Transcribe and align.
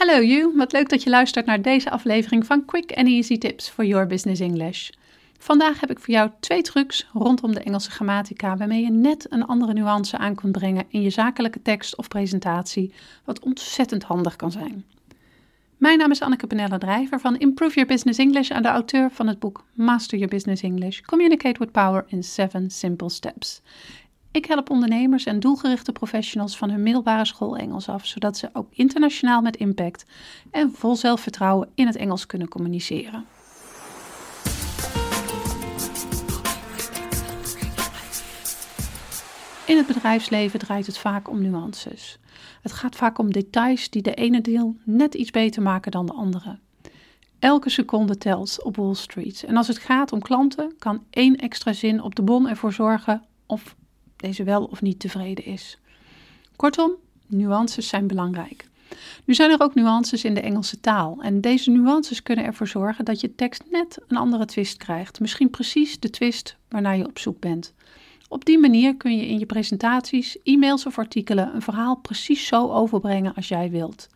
Hallo 0.00 0.22
you, 0.22 0.52
wat 0.56 0.72
leuk 0.72 0.88
dat 0.88 1.02
je 1.02 1.10
luistert 1.10 1.46
naar 1.46 1.62
deze 1.62 1.90
aflevering 1.90 2.46
van 2.46 2.64
Quick 2.64 2.92
and 2.92 3.06
Easy 3.06 3.38
Tips 3.38 3.68
for 3.68 3.84
Your 3.84 4.06
Business 4.06 4.40
English. 4.40 4.90
Vandaag 5.38 5.80
heb 5.80 5.90
ik 5.90 5.98
voor 5.98 6.14
jou 6.14 6.30
twee 6.40 6.62
trucs 6.62 7.08
rondom 7.12 7.54
de 7.54 7.60
Engelse 7.60 7.90
grammatica 7.90 8.56
waarmee 8.56 8.82
je 8.82 8.90
net 8.90 9.26
een 9.30 9.46
andere 9.46 9.72
nuance 9.72 10.18
aan 10.18 10.34
kunt 10.34 10.52
brengen 10.52 10.84
in 10.88 11.02
je 11.02 11.10
zakelijke 11.10 11.62
tekst 11.62 11.96
of 11.96 12.08
presentatie, 12.08 12.92
wat 13.24 13.40
ontzettend 13.40 14.02
handig 14.02 14.36
kan 14.36 14.50
zijn. 14.50 14.84
Mijn 15.76 15.98
naam 15.98 16.10
is 16.10 16.20
Anneke 16.20 16.46
Penella 16.46 16.78
Drijver 16.78 17.20
van 17.20 17.38
Improve 17.38 17.74
Your 17.74 17.88
Business 17.88 18.18
English 18.18 18.50
en 18.50 18.62
de 18.62 18.68
auteur 18.68 19.10
van 19.10 19.26
het 19.26 19.38
boek 19.38 19.64
Master 19.72 20.18
Your 20.18 20.34
Business 20.34 20.62
English: 20.62 21.00
Communicate 21.00 21.58
with 21.58 21.72
Power 21.72 22.04
in 22.06 22.24
7 22.24 22.70
Simple 22.70 23.10
Steps. 23.10 23.62
Ik 24.32 24.44
help 24.44 24.70
ondernemers 24.70 25.24
en 25.24 25.40
doelgerichte 25.40 25.92
professionals 25.92 26.56
van 26.56 26.70
hun 26.70 26.82
middelbare 26.82 27.24
school 27.24 27.56
Engels 27.56 27.88
af, 27.88 28.06
zodat 28.06 28.36
ze 28.36 28.50
ook 28.52 28.66
internationaal 28.70 29.42
met 29.42 29.56
impact 29.56 30.04
en 30.50 30.72
vol 30.72 30.96
zelfvertrouwen 30.96 31.68
in 31.74 31.86
het 31.86 31.96
Engels 31.96 32.26
kunnen 32.26 32.48
communiceren. 32.48 33.24
In 39.66 39.76
het 39.76 39.86
bedrijfsleven 39.86 40.58
draait 40.58 40.86
het 40.86 40.98
vaak 40.98 41.28
om 41.28 41.42
nuances. 41.42 42.18
Het 42.62 42.72
gaat 42.72 42.96
vaak 42.96 43.18
om 43.18 43.32
details 43.32 43.90
die 43.90 44.02
de 44.02 44.14
ene 44.14 44.40
deel 44.40 44.76
net 44.84 45.14
iets 45.14 45.30
beter 45.30 45.62
maken 45.62 45.90
dan 45.90 46.06
de 46.06 46.12
andere. 46.12 46.58
Elke 47.38 47.70
seconde 47.70 48.18
telt 48.18 48.62
op 48.62 48.76
Wall 48.76 48.94
Street. 48.94 49.44
En 49.44 49.56
als 49.56 49.68
het 49.68 49.78
gaat 49.78 50.12
om 50.12 50.20
klanten, 50.20 50.74
kan 50.78 51.04
één 51.10 51.36
extra 51.36 51.72
zin 51.72 52.02
op 52.02 52.14
de 52.14 52.22
bon 52.22 52.48
ervoor 52.48 52.72
zorgen 52.72 53.22
of 53.46 53.76
deze 54.20 54.44
wel 54.44 54.64
of 54.64 54.82
niet 54.82 55.00
tevreden 55.00 55.44
is. 55.44 55.78
Kortom, 56.56 56.92
nuances 57.26 57.88
zijn 57.88 58.06
belangrijk. 58.06 58.68
Nu 59.24 59.34
zijn 59.34 59.50
er 59.50 59.60
ook 59.60 59.74
nuances 59.74 60.24
in 60.24 60.34
de 60.34 60.40
Engelse 60.40 60.80
taal 60.80 61.18
en 61.20 61.40
deze 61.40 61.70
nuances 61.70 62.22
kunnen 62.22 62.44
ervoor 62.44 62.68
zorgen 62.68 63.04
dat 63.04 63.20
je 63.20 63.34
tekst 63.34 63.62
net 63.70 63.98
een 64.08 64.16
andere 64.16 64.44
twist 64.44 64.76
krijgt, 64.76 65.20
misschien 65.20 65.50
precies 65.50 66.00
de 66.00 66.10
twist 66.10 66.56
waarnaar 66.68 66.96
je 66.96 67.06
op 67.06 67.18
zoek 67.18 67.40
bent. 67.40 67.74
Op 68.28 68.44
die 68.44 68.58
manier 68.58 68.96
kun 68.96 69.16
je 69.16 69.26
in 69.26 69.38
je 69.38 69.46
presentaties, 69.46 70.38
e-mails 70.42 70.86
of 70.86 70.98
artikelen 70.98 71.54
een 71.54 71.62
verhaal 71.62 71.96
precies 71.96 72.46
zo 72.46 72.70
overbrengen 72.70 73.34
als 73.34 73.48
jij 73.48 73.70
wilt. 73.70 74.08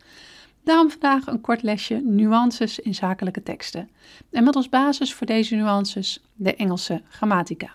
Daarom 0.65 0.91
vandaag 0.91 1.27
een 1.27 1.41
kort 1.41 1.63
lesje 1.63 2.01
nuances 2.05 2.79
in 2.79 2.95
zakelijke 2.95 3.43
teksten. 3.43 3.91
En 4.31 4.45
met 4.45 4.57
als 4.57 4.69
basis 4.69 5.15
voor 5.15 5.27
deze 5.27 5.55
nuances 5.55 6.23
de 6.35 6.55
Engelse 6.55 7.03
grammatica. 7.09 7.71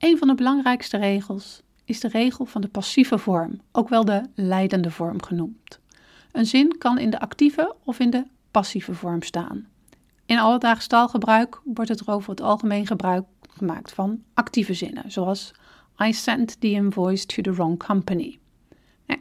Een 0.00 0.18
van 0.18 0.28
de 0.28 0.34
belangrijkste 0.34 0.96
regels 0.96 1.62
is 1.84 2.00
de 2.00 2.08
regel 2.08 2.44
van 2.44 2.60
de 2.60 2.68
passieve 2.68 3.18
vorm, 3.18 3.60
ook 3.72 3.88
wel 3.88 4.04
de 4.04 4.22
leidende 4.34 4.90
vorm 4.90 5.22
genoemd. 5.22 5.80
Een 6.32 6.46
zin 6.46 6.78
kan 6.78 6.98
in 6.98 7.10
de 7.10 7.20
actieve 7.20 7.74
of 7.84 7.98
in 7.98 8.10
de 8.10 8.24
passieve 8.50 8.94
vorm 8.94 9.22
staan. 9.22 9.66
In 10.26 10.38
alledaags 10.38 10.86
taalgebruik 10.86 11.60
wordt 11.64 11.90
het 11.90 12.00
er 12.00 12.10
over 12.10 12.30
het 12.30 12.40
algemeen 12.40 12.86
gebruik 12.86 13.24
gemaakt 13.50 13.92
van 13.92 14.22
actieve 14.34 14.74
zinnen, 14.74 15.10
zoals 15.10 15.52
I 16.04 16.12
sent 16.12 16.60
the 16.60 16.70
invoice 16.70 17.26
to 17.26 17.42
the 17.42 17.52
wrong 17.52 17.78
company. 17.84 18.38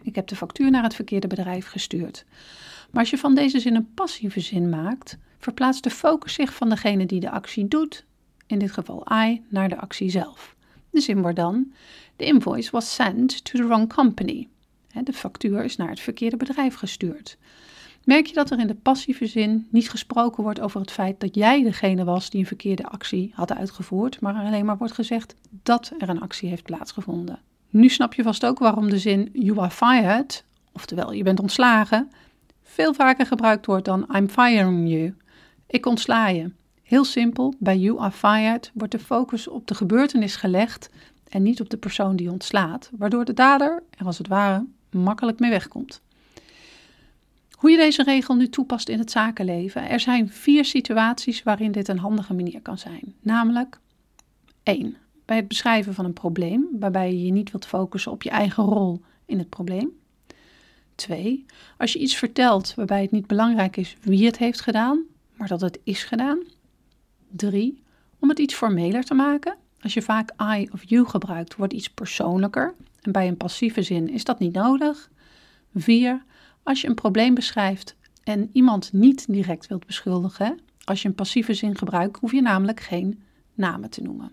ik 0.01 0.15
heb 0.15 0.27
de 0.27 0.35
factuur 0.35 0.71
naar 0.71 0.83
het 0.83 0.95
verkeerde 0.95 1.27
bedrijf 1.27 1.67
gestuurd. 1.67 2.25
Maar 2.91 3.01
als 3.01 3.09
je 3.09 3.17
van 3.17 3.35
deze 3.35 3.59
zin 3.59 3.75
een 3.75 3.93
passieve 3.93 4.39
zin 4.39 4.69
maakt, 4.69 5.17
verplaatst 5.37 5.83
de 5.83 5.89
focus 5.89 6.33
zich 6.33 6.53
van 6.53 6.69
degene 6.69 7.05
die 7.05 7.19
de 7.19 7.29
actie 7.29 7.67
doet, 7.67 8.05
in 8.47 8.59
dit 8.59 8.71
geval 8.71 9.05
I, 9.13 9.41
naar 9.49 9.69
de 9.69 9.77
actie 9.77 10.09
zelf. 10.09 10.57
De 10.89 11.01
zin 11.01 11.21
wordt 11.21 11.35
dan: 11.35 11.71
The 12.15 12.25
invoice 12.25 12.71
was 12.71 12.93
sent 12.95 13.43
to 13.45 13.59
the 13.59 13.67
wrong 13.67 13.93
company. 13.93 14.47
De 15.03 15.13
factuur 15.13 15.63
is 15.63 15.75
naar 15.75 15.89
het 15.89 15.99
verkeerde 15.99 16.37
bedrijf 16.37 16.75
gestuurd. 16.75 17.37
Merk 18.03 18.25
je 18.25 18.33
dat 18.33 18.51
er 18.51 18.59
in 18.59 18.67
de 18.67 18.75
passieve 18.75 19.25
zin 19.25 19.67
niet 19.71 19.89
gesproken 19.89 20.43
wordt 20.43 20.59
over 20.59 20.79
het 20.79 20.91
feit 20.91 21.19
dat 21.19 21.35
jij 21.35 21.63
degene 21.63 22.03
was 22.03 22.29
die 22.29 22.39
een 22.39 22.45
verkeerde 22.45 22.85
actie 22.85 23.31
had 23.33 23.53
uitgevoerd, 23.53 24.19
maar 24.19 24.33
alleen 24.33 24.65
maar 24.65 24.77
wordt 24.77 24.93
gezegd 24.93 25.35
dat 25.63 25.91
er 25.97 26.09
een 26.09 26.21
actie 26.21 26.49
heeft 26.49 26.63
plaatsgevonden. 26.63 27.39
Nu 27.69 27.89
snap 27.89 28.13
je 28.13 28.23
vast 28.23 28.45
ook 28.45 28.59
waarom 28.59 28.89
de 28.89 28.97
zin 28.97 29.29
you 29.33 29.59
are 29.59 29.69
fired, 29.69 30.43
oftewel 30.71 31.11
je 31.11 31.23
bent 31.23 31.39
ontslagen, 31.39 32.11
veel 32.63 32.93
vaker 32.93 33.25
gebruikt 33.25 33.65
wordt 33.65 33.85
dan 33.85 34.07
I'm 34.15 34.29
firing 34.29 34.89
you. 34.89 35.15
Ik 35.67 35.85
ontsla 35.85 36.27
je. 36.27 36.51
Heel 36.89 37.05
simpel, 37.05 37.53
bij 37.59 37.77
You 37.77 37.99
Are 37.99 38.11
Fired 38.11 38.71
wordt 38.73 38.91
de 38.91 38.99
focus 38.99 39.47
op 39.47 39.67
de 39.67 39.75
gebeurtenis 39.75 40.35
gelegd 40.35 40.89
en 41.27 41.43
niet 41.43 41.61
op 41.61 41.69
de 41.69 41.77
persoon 41.77 42.15
die 42.15 42.31
ontslaat, 42.31 42.89
waardoor 42.97 43.25
de 43.25 43.33
dader 43.33 43.83
er 43.97 44.05
als 44.05 44.17
het 44.17 44.27
ware 44.27 44.65
makkelijk 44.91 45.39
mee 45.39 45.49
wegkomt. 45.49 46.01
Hoe 47.51 47.71
je 47.71 47.77
deze 47.77 48.03
regel 48.03 48.35
nu 48.35 48.49
toepast 48.49 48.89
in 48.89 48.99
het 48.99 49.11
zakenleven. 49.11 49.89
Er 49.89 49.99
zijn 49.99 50.29
vier 50.29 50.65
situaties 50.65 51.43
waarin 51.43 51.71
dit 51.71 51.87
een 51.87 51.99
handige 51.99 52.33
manier 52.33 52.61
kan 52.61 52.77
zijn. 52.77 53.15
Namelijk 53.21 53.79
1. 54.63 54.95
Bij 55.25 55.35
het 55.35 55.47
beschrijven 55.47 55.93
van 55.93 56.05
een 56.05 56.13
probleem, 56.13 56.67
waarbij 56.79 57.11
je 57.11 57.25
je 57.25 57.31
niet 57.31 57.51
wilt 57.51 57.65
focussen 57.65 58.11
op 58.11 58.23
je 58.23 58.29
eigen 58.29 58.63
rol 58.63 59.01
in 59.25 59.37
het 59.37 59.49
probleem. 59.49 59.89
2. 60.95 61.45
Als 61.77 61.93
je 61.93 61.99
iets 61.99 62.15
vertelt 62.15 62.75
waarbij 62.75 63.01
het 63.01 63.11
niet 63.11 63.27
belangrijk 63.27 63.77
is 63.77 63.97
wie 64.01 64.25
het 64.25 64.37
heeft 64.37 64.61
gedaan, 64.61 65.03
maar 65.33 65.47
dat 65.47 65.61
het 65.61 65.79
is 65.83 66.03
gedaan. 66.03 66.39
3. 67.29 67.83
Om 68.19 68.29
het 68.29 68.39
iets 68.39 68.53
formeler 68.53 69.03
te 69.03 69.13
maken. 69.13 69.55
Als 69.81 69.93
je 69.93 70.01
vaak 70.01 70.31
I 70.57 70.69
of 70.71 70.89
you 70.89 71.05
gebruikt, 71.05 71.55
wordt 71.55 71.73
iets 71.73 71.89
persoonlijker. 71.89 72.73
En 73.01 73.11
bij 73.11 73.27
een 73.27 73.37
passieve 73.37 73.81
zin 73.81 74.09
is 74.09 74.23
dat 74.23 74.39
niet 74.39 74.53
nodig. 74.53 75.09
4. 75.75 76.23
Als 76.63 76.81
je 76.81 76.87
een 76.87 76.95
probleem 76.95 77.33
beschrijft 77.33 77.95
en 78.23 78.49
iemand 78.53 78.93
niet 78.93 79.25
direct 79.33 79.67
wilt 79.67 79.85
beschuldigen, 79.85 80.59
als 80.83 81.01
je 81.01 81.07
een 81.07 81.15
passieve 81.15 81.53
zin 81.53 81.77
gebruikt, 81.77 82.19
hoef 82.19 82.31
je 82.31 82.41
namelijk 82.41 82.79
geen 82.79 83.21
namen 83.53 83.89
te 83.89 84.01
noemen. 84.01 84.31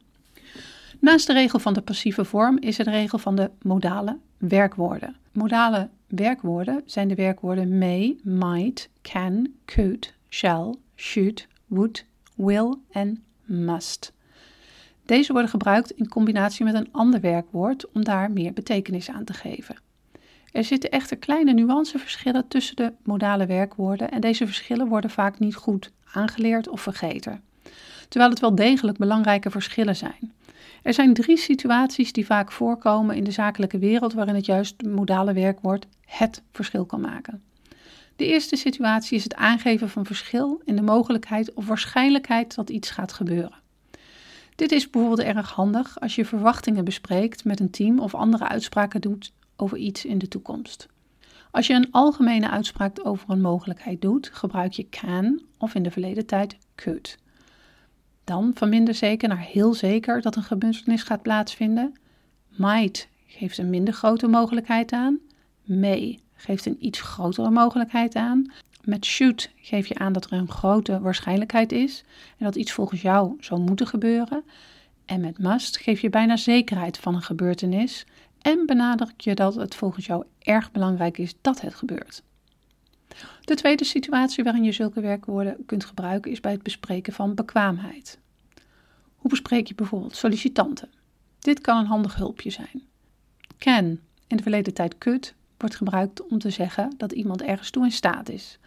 Naast 1.01 1.27
de 1.27 1.33
regel 1.33 1.59
van 1.59 1.75
de 1.75 1.81
passieve 1.81 2.25
vorm 2.25 2.59
is 2.59 2.79
er 2.79 2.85
de 2.85 2.91
regel 2.91 3.19
van 3.19 3.37
de 3.37 3.51
modale 3.63 4.19
werkwoorden. 4.39 5.17
Modale 5.33 5.89
werkwoorden 6.07 6.83
zijn 6.87 7.09
de 7.09 7.15
werkwoorden 7.15 7.79
may, 7.79 8.17
might, 8.23 8.89
can, 9.03 9.49
could, 9.65 10.15
shall, 10.29 10.75
should, 10.95 11.47
would, 11.67 12.05
will 12.37 12.75
en 12.91 13.25
must. 13.45 14.13
Deze 15.05 15.33
worden 15.33 15.51
gebruikt 15.51 15.91
in 15.91 16.09
combinatie 16.09 16.65
met 16.65 16.75
een 16.75 16.93
ander 16.93 17.21
werkwoord 17.21 17.91
om 17.91 18.05
daar 18.05 18.31
meer 18.31 18.53
betekenis 18.53 19.11
aan 19.11 19.25
te 19.25 19.33
geven. 19.33 19.77
Er 20.53 20.65
zitten 20.65 20.91
echter 20.91 21.17
kleine 21.17 21.53
nuanceverschillen 21.53 22.49
tussen 22.49 22.77
de 22.77 22.93
modale 23.03 23.47
werkwoorden 23.47 24.11
en 24.11 24.21
deze 24.21 24.47
verschillen 24.47 24.89
worden 24.89 25.11
vaak 25.11 25.39
niet 25.39 25.55
goed 25.55 25.93
aangeleerd 26.13 26.69
of 26.69 26.81
vergeten. 26.81 27.43
Terwijl 28.09 28.31
het 28.31 28.41
wel 28.41 28.55
degelijk 28.55 28.99
belangrijke 28.99 29.51
verschillen 29.51 29.97
zijn. 29.97 30.33
Er 30.83 30.95
zijn 30.95 31.15
drie 31.15 31.37
situaties 31.37 32.13
die 32.13 32.27
vaak 32.27 32.53
voorkomen 32.53 33.17
in 33.17 33.25
de 33.25 33.31
zakelijke 33.31 33.79
wereld 33.79 34.13
waarin 34.13 34.35
het 34.35 34.47
juist 34.47 34.83
modale 34.83 35.33
werkwoord 35.33 35.87
het 36.07 36.43
verschil 36.53 36.85
kan 36.85 37.01
maken. 37.01 37.43
De 38.17 38.27
eerste 38.27 38.57
situatie 38.57 39.17
is 39.17 39.25
het 39.25 39.35
aangeven 39.35 39.89
van 39.89 40.07
verschil 40.07 40.61
in 40.65 40.77
de 40.77 40.83
mogelijkheid 40.83 41.55
of 41.55 41.67
waarschijnlijkheid 41.67 42.55
dat 42.55 42.71
iets 42.71 42.91
gaat 42.91 43.13
gebeuren. 43.13 43.65
Dit 44.55 44.73
is 44.73 44.91
bijvoorbeeld 44.91 45.29
erg 45.29 45.51
handig 45.51 46.01
als 46.01 46.15
je 46.15 46.25
verwachtingen 46.25 46.85
bespreekt 46.85 47.45
met 47.45 47.61
een 47.61 47.71
team 47.71 47.99
of 47.99 48.15
andere 48.15 48.49
uitspraken 48.49 49.01
doet 49.01 49.33
over 49.57 49.79
iets 49.79 50.05
in 50.05 50.19
de 50.19 50.29
toekomst. 50.29 50.87
Als 51.51 51.67
je 51.67 51.75
een 51.75 51.91
algemene 51.91 52.51
uitspraak 52.51 53.07
over 53.07 53.31
een 53.31 53.41
mogelijkheid 53.41 54.01
doet, 54.01 54.31
gebruik 54.33 54.73
je 54.73 54.89
can 54.89 55.43
of 55.59 55.75
in 55.75 55.83
de 55.83 55.91
verleden 55.91 56.27
tijd 56.27 56.57
could. 56.75 57.17
Dan 58.25 58.51
van 58.55 58.69
minder 58.69 58.95
zeker 58.95 59.29
naar 59.29 59.41
heel 59.41 59.75
zeker 59.75 60.21
dat 60.21 60.37
een 60.37 60.43
gebeurtenis 60.43 61.03
gaat 61.03 61.23
plaatsvinden. 61.23 61.95
Might 62.49 63.09
geeft 63.27 63.59
een 63.59 63.71
minder 63.71 63.95
grote 63.95 64.27
mogelijkheid 64.27 64.93
aan. 64.93 65.19
May 65.65 66.19
geeft 66.37 66.67
een 66.67 66.87
iets 66.87 67.01
grotere 67.01 67.51
mogelijkheid 67.51 68.15
aan. 68.15 68.53
Met 68.83 69.05
should 69.05 69.51
geef 69.57 69.87
je 69.87 69.99
aan 69.99 70.13
dat 70.13 70.25
er 70.25 70.33
een 70.33 70.51
grote 70.51 71.01
waarschijnlijkheid 71.01 71.73
is 71.73 72.05
en 72.39 72.45
dat 72.45 72.57
iets 72.57 72.73
volgens 72.73 73.03
jou 73.03 73.37
zou 73.41 73.61
moeten 73.61 73.87
gebeuren. 73.87 74.45
En 75.05 75.21
met 75.21 75.39
must 75.39 75.77
geef 75.77 76.01
je 76.01 76.11
bijna 76.11 76.37
zekerheid 76.37 76.99
van 76.99 77.15
een 77.15 77.23
gebeurtenis 77.23 78.07
en 78.41 78.67
benadruk 78.67 79.21
je 79.21 79.35
dat 79.35 79.55
het 79.55 79.75
volgens 79.75 80.07
jou 80.07 80.25
erg 80.39 80.73
belangrijk 80.73 81.19
is 81.19 81.35
dat 81.41 81.61
het 81.61 81.75
gebeurt. 81.75 82.23
De 83.45 83.55
tweede 83.55 83.85
situatie 83.85 84.45
waarin 84.45 84.65
je 84.65 84.73
zulke 84.73 85.01
werkwoorden 85.01 85.57
kunt 85.67 85.85
gebruiken 85.85 86.31
is 86.31 86.41
bij 86.41 86.53
het 86.53 86.63
bespreken 86.63 87.13
van 87.13 87.35
bekwaamheid. 87.35 88.19
Hoe 89.17 89.31
bespreek 89.31 89.67
je 89.67 89.75
bijvoorbeeld 89.75 90.17
sollicitanten? 90.17 90.91
Dit 91.39 91.61
kan 91.61 91.79
een 91.79 91.87
handig 91.87 92.15
hulpje 92.15 92.51
zijn. 92.51 92.83
Can 93.59 94.01
in 94.27 94.37
de 94.37 94.43
verleden 94.43 94.75
tijd 94.75 94.99
could 94.99 95.35
wordt 95.59 95.77
gebruikt 95.77 96.27
om 96.27 96.39
te 96.39 96.51
zeggen 96.51 96.95
dat 96.97 97.13
iemand 97.13 97.43
ergens 97.43 97.71
toe 97.71 97.85
in 97.85 97.93
staat 97.93 98.29
is. 98.29 98.59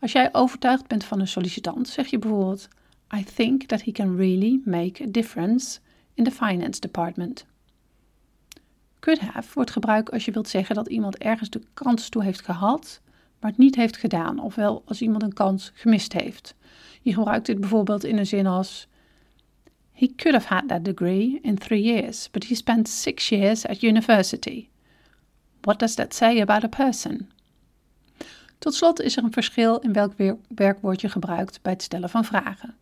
Als 0.00 0.12
jij 0.12 0.34
overtuigd 0.34 0.86
bent 0.86 1.04
van 1.04 1.20
een 1.20 1.28
sollicitant, 1.28 1.88
zeg 1.88 2.06
je 2.06 2.18
bijvoorbeeld: 2.18 2.68
I 3.16 3.24
think 3.24 3.62
that 3.62 3.82
he 3.82 3.92
can 3.92 4.16
really 4.16 4.60
make 4.64 5.02
a 5.02 5.06
difference 5.10 5.78
in 6.14 6.24
the 6.24 6.30
finance 6.30 6.80
department. 6.80 7.46
Could 8.98 9.20
have 9.20 9.54
wordt 9.54 9.70
gebruikt 9.70 10.10
als 10.10 10.24
je 10.24 10.32
wilt 10.32 10.48
zeggen 10.48 10.74
dat 10.74 10.88
iemand 10.88 11.16
ergens 11.16 11.50
de 11.50 11.62
kans 11.74 12.08
toe 12.08 12.22
heeft 12.22 12.40
gehad, 12.40 13.00
maar 13.40 13.50
het 13.50 13.58
niet 13.58 13.74
heeft 13.74 13.96
gedaan, 13.96 14.38
ofwel 14.38 14.82
als 14.86 15.02
iemand 15.02 15.22
een 15.22 15.32
kans 15.32 15.70
gemist 15.74 16.12
heeft. 16.12 16.54
Je 17.02 17.14
gebruikt 17.14 17.46
dit 17.46 17.60
bijvoorbeeld 17.60 18.04
in 18.04 18.18
een 18.18 18.26
zin 18.26 18.46
als: 18.46 18.88
He 19.92 20.12
could 20.16 20.42
have 20.42 20.54
had 20.54 20.68
that 20.68 20.84
degree 20.84 21.38
in 21.42 21.58
three 21.58 21.82
years, 21.82 22.30
but 22.30 22.48
he 22.48 22.54
spent 22.54 22.88
six 22.88 23.28
years 23.28 23.66
at 23.66 23.82
university. 23.82 24.68
What 25.68 25.80
does 25.80 25.94
that 25.94 26.14
say 26.14 26.40
about 26.40 26.64
a 26.64 26.68
person? 26.68 27.30
Tot 28.58 28.74
slot 28.74 29.00
is 29.00 29.16
er 29.16 29.24
een 29.24 29.32
verschil 29.32 29.78
in 29.78 29.92
welk 29.92 30.12
werkwoord 30.48 31.00
je 31.00 31.08
gebruikt 31.08 31.62
bij 31.62 31.72
het 31.72 31.82
stellen 31.82 32.10
van 32.10 32.24
vragen. 32.24 32.74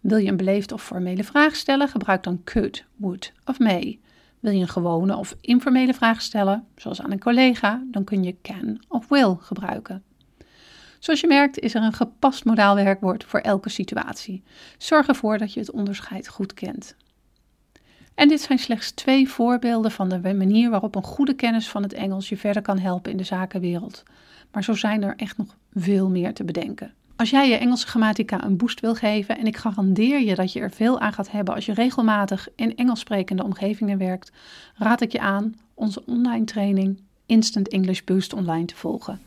Wil 0.00 0.16
je 0.16 0.28
een 0.28 0.36
beleefde 0.36 0.74
of 0.74 0.82
formele 0.82 1.24
vraag 1.24 1.56
stellen, 1.56 1.88
gebruik 1.88 2.22
dan 2.22 2.44
could, 2.44 2.84
would 2.96 3.32
of 3.44 3.58
may. 3.58 3.98
Wil 4.40 4.52
je 4.52 4.60
een 4.60 4.68
gewone 4.68 5.16
of 5.16 5.36
informele 5.40 5.94
vraag 5.94 6.22
stellen, 6.22 6.66
zoals 6.76 7.02
aan 7.02 7.10
een 7.10 7.20
collega, 7.20 7.82
dan 7.86 8.04
kun 8.04 8.22
je 8.22 8.36
can 8.42 8.82
of 8.88 9.08
will 9.08 9.36
gebruiken. 9.40 10.02
Zoals 10.98 11.20
je 11.20 11.26
merkt 11.26 11.58
is 11.58 11.74
er 11.74 11.82
een 11.82 11.92
gepast 11.92 12.44
modaal 12.44 12.74
werkwoord 12.74 13.24
voor 13.24 13.40
elke 13.40 13.68
situatie. 13.68 14.42
Zorg 14.78 15.08
ervoor 15.08 15.38
dat 15.38 15.52
je 15.52 15.60
het 15.60 15.70
onderscheid 15.70 16.28
goed 16.28 16.54
kent. 16.54 16.96
En 18.14 18.28
dit 18.28 18.40
zijn 18.40 18.58
slechts 18.58 18.90
twee 18.90 19.28
voorbeelden 19.28 19.90
van 19.90 20.08
de 20.08 20.34
manier 20.34 20.70
waarop 20.70 20.94
een 20.94 21.02
goede 21.02 21.34
kennis 21.34 21.68
van 21.68 21.82
het 21.82 21.92
Engels 21.92 22.28
je 22.28 22.36
verder 22.36 22.62
kan 22.62 22.78
helpen 22.78 23.10
in 23.10 23.16
de 23.16 23.24
zakenwereld. 23.24 24.02
Maar 24.52 24.64
zo 24.64 24.74
zijn 24.74 25.02
er 25.02 25.14
echt 25.16 25.36
nog 25.36 25.56
veel 25.74 26.08
meer 26.08 26.34
te 26.34 26.44
bedenken. 26.44 26.92
Als 27.16 27.30
jij 27.30 27.48
je 27.48 27.56
Engelse 27.56 27.86
grammatica 27.86 28.44
een 28.44 28.56
boost 28.56 28.80
wil 28.80 28.94
geven, 28.94 29.38
en 29.38 29.46
ik 29.46 29.56
garandeer 29.56 30.20
je 30.20 30.34
dat 30.34 30.52
je 30.52 30.60
er 30.60 30.70
veel 30.70 31.00
aan 31.00 31.12
gaat 31.12 31.30
hebben 31.30 31.54
als 31.54 31.66
je 31.66 31.74
regelmatig 31.74 32.48
in 32.56 32.76
Engels 32.76 33.00
sprekende 33.00 33.44
omgevingen 33.44 33.98
werkt, 33.98 34.32
raad 34.74 35.00
ik 35.00 35.12
je 35.12 35.20
aan 35.20 35.54
onze 35.74 36.02
online 36.06 36.44
training 36.44 37.00
Instant 37.26 37.68
English 37.68 38.00
Boost 38.04 38.32
online 38.32 38.64
te 38.64 38.76
volgen. 38.76 39.20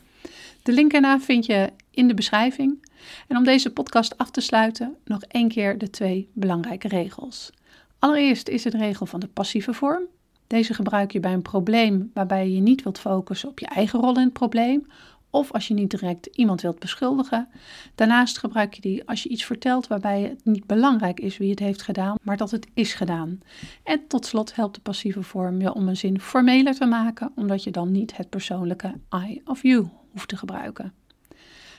De 0.62 0.72
link 0.72 0.92
ernaar 0.92 1.20
vind 1.20 1.46
je 1.46 1.72
in 1.90 2.08
de 2.08 2.14
beschrijving. 2.14 2.86
En 3.28 3.36
om 3.36 3.44
deze 3.44 3.70
podcast 3.70 4.18
af 4.18 4.30
te 4.30 4.40
sluiten, 4.40 4.96
nog 5.04 5.22
één 5.22 5.48
keer 5.48 5.78
de 5.78 5.90
twee 5.90 6.28
belangrijke 6.32 6.88
regels. 6.88 7.52
Allereerst 7.98 8.48
is 8.48 8.64
het 8.64 8.74
regel 8.74 9.06
van 9.06 9.20
de 9.20 9.28
passieve 9.28 9.72
vorm. 9.72 10.02
Deze 10.46 10.74
gebruik 10.74 11.12
je 11.12 11.20
bij 11.20 11.32
een 11.32 11.42
probleem 11.42 12.10
waarbij 12.14 12.50
je 12.50 12.60
niet 12.60 12.82
wilt 12.82 12.98
focussen 12.98 13.48
op 13.48 13.58
je 13.58 13.66
eigen 13.66 14.00
rol 14.00 14.16
in 14.16 14.24
het 14.24 14.32
probleem 14.32 14.86
of 15.30 15.52
als 15.52 15.68
je 15.68 15.74
niet 15.74 15.90
direct 15.90 16.26
iemand 16.26 16.60
wilt 16.60 16.78
beschuldigen. 16.78 17.48
Daarnaast 17.94 18.38
gebruik 18.38 18.74
je 18.74 18.80
die 18.80 19.08
als 19.08 19.22
je 19.22 19.28
iets 19.28 19.44
vertelt 19.44 19.86
waarbij 19.86 20.22
het 20.22 20.44
niet 20.44 20.66
belangrijk 20.66 21.20
is 21.20 21.36
wie 21.36 21.50
het 21.50 21.58
heeft 21.58 21.82
gedaan, 21.82 22.16
maar 22.22 22.36
dat 22.36 22.50
het 22.50 22.66
is 22.74 22.94
gedaan. 22.94 23.40
En 23.82 24.06
tot 24.06 24.26
slot 24.26 24.54
helpt 24.54 24.74
de 24.74 24.80
passieve 24.80 25.22
vorm 25.22 25.60
je 25.60 25.74
om 25.74 25.88
een 25.88 25.96
zin 25.96 26.20
formeler 26.20 26.74
te 26.74 26.86
maken, 26.86 27.32
omdat 27.34 27.64
je 27.64 27.70
dan 27.70 27.92
niet 27.92 28.16
het 28.16 28.28
persoonlijke 28.28 28.94
I 29.14 29.40
of 29.44 29.62
you 29.62 29.88
hoeft 30.12 30.28
te 30.28 30.36
gebruiken. 30.36 30.92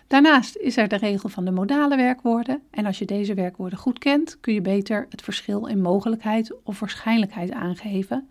Daarnaast 0.09 0.55
is 0.55 0.77
er 0.77 0.87
de 0.87 0.95
regel 0.95 1.29
van 1.29 1.45
de 1.45 1.51
modale 1.51 1.95
werkwoorden. 1.95 2.61
En 2.71 2.85
als 2.85 2.99
je 2.99 3.05
deze 3.05 3.33
werkwoorden 3.33 3.79
goed 3.79 3.99
kent, 3.99 4.37
kun 4.39 4.53
je 4.53 4.61
beter 4.61 5.05
het 5.09 5.21
verschil 5.21 5.65
in 5.65 5.81
mogelijkheid 5.81 6.53
of 6.63 6.79
waarschijnlijkheid 6.79 7.51
aangeven, 7.51 8.29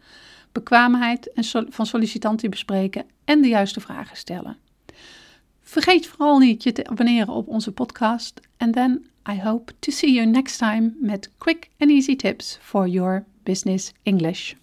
bekwaamheid 0.52 1.30
van 1.68 1.86
sollicitanten 1.86 2.50
bespreken 2.50 3.06
en 3.24 3.42
de 3.42 3.48
juiste 3.48 3.80
vragen 3.80 4.16
stellen. 4.16 4.56
Vergeet 5.60 6.06
vooral 6.06 6.38
niet 6.38 6.62
je 6.62 6.72
te 6.72 6.86
abonneren 6.86 7.34
op 7.34 7.48
onze 7.48 7.72
podcast. 7.72 8.40
And 8.56 8.72
then 8.72 9.06
I 9.30 9.40
hope 9.40 9.72
to 9.78 9.92
see 9.92 10.12
you 10.12 10.26
next 10.26 10.58
time 10.58 10.92
met 11.00 11.30
quick 11.38 11.68
and 11.78 11.90
easy 11.90 12.16
tips 12.16 12.58
for 12.60 12.86
your 12.86 13.24
business 13.42 13.92
English. 14.02 14.54